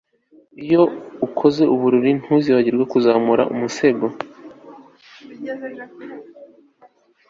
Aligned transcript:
Iyo 0.63 0.81
ukoze 1.27 1.63
uburiri 1.75 2.11
ntuzibagirwe 2.21 2.83
kuzamura 2.91 3.43
umusego 3.53 4.05